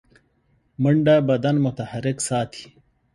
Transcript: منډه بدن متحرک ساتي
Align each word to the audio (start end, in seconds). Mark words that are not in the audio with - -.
منډه 0.81 1.15
بدن 1.29 1.55
متحرک 1.65 2.17
ساتي 2.27 2.63